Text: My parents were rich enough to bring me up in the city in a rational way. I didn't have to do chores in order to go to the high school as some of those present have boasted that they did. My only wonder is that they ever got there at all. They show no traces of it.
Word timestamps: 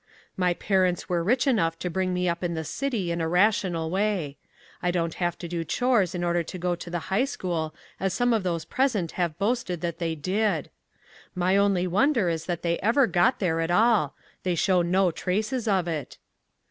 My 0.35 0.55
parents 0.55 1.07
were 1.09 1.23
rich 1.23 1.45
enough 1.45 1.77
to 1.77 1.87
bring 1.91 2.11
me 2.11 2.27
up 2.27 2.43
in 2.43 2.55
the 2.55 2.63
city 2.63 3.11
in 3.11 3.21
a 3.21 3.27
rational 3.27 3.91
way. 3.91 4.35
I 4.81 4.89
didn't 4.89 5.13
have 5.21 5.37
to 5.37 5.47
do 5.47 5.63
chores 5.63 6.15
in 6.15 6.23
order 6.23 6.41
to 6.41 6.57
go 6.57 6.73
to 6.75 6.89
the 6.89 6.97
high 7.13 7.25
school 7.25 7.75
as 7.99 8.11
some 8.11 8.33
of 8.33 8.41
those 8.41 8.65
present 8.65 9.11
have 9.11 9.37
boasted 9.37 9.81
that 9.81 9.99
they 9.99 10.15
did. 10.15 10.71
My 11.35 11.55
only 11.55 11.85
wonder 11.85 12.29
is 12.29 12.45
that 12.47 12.63
they 12.63 12.79
ever 12.79 13.05
got 13.05 13.37
there 13.37 13.59
at 13.59 13.69
all. 13.69 14.15
They 14.41 14.55
show 14.55 14.81
no 14.81 15.11
traces 15.11 15.67
of 15.67 15.87
it. 15.87 16.17